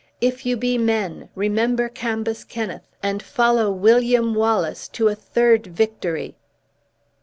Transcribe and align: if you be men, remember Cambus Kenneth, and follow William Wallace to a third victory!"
if 0.19 0.47
you 0.47 0.57
be 0.57 0.79
men, 0.79 1.29
remember 1.35 1.87
Cambus 1.87 2.43
Kenneth, 2.43 2.87
and 3.03 3.21
follow 3.21 3.71
William 3.71 4.33
Wallace 4.33 4.87
to 4.87 5.09
a 5.09 5.13
third 5.15 5.67
victory!" 5.67 6.35